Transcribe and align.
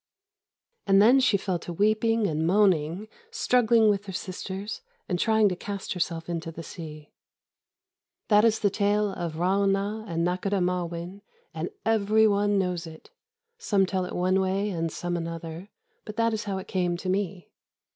"And 0.87 0.99
then 0.99 1.19
she 1.19 1.37
fell 1.37 1.59
to 1.59 1.71
weeping 1.71 2.25
and 2.25 2.47
moaning, 2.47 3.07
struggling 3.29 3.87
with 3.87 4.07
her 4.07 4.11
sisters, 4.11 4.81
and 5.07 5.19
trying 5.19 5.47
to 5.49 5.55
cast 5.55 5.93
herself 5.93 6.27
into 6.27 6.51
the 6.51 6.63
sea. 6.63 7.11
"That 8.27 8.43
is 8.43 8.61
the 8.61 8.71
tale 8.71 9.11
of 9.13 9.33
Ra'ûnah 9.35 10.05
and 10.09 10.25
Nakhôdah 10.25 10.63
Ma'win, 10.63 11.21
and 11.53 11.69
every 11.85 12.25
one 12.27 12.57
knows 12.57 12.87
it. 12.87 13.11
Some 13.59 13.85
tell 13.85 14.05
it 14.05 14.15
one 14.15 14.39
way 14.41 14.71
and 14.71 14.91
some 14.91 15.15
another, 15.15 15.69
but 16.03 16.15
that 16.15 16.33
is 16.33 16.45
how 16.45 16.57
it 16.57 16.67
came 16.67 16.97
to 16.97 17.07
me. 17.07 17.51